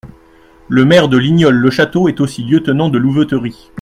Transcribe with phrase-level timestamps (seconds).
[0.67, 3.69] Le maire de Lignol-le-Château est aussi lieutenant de louveterie.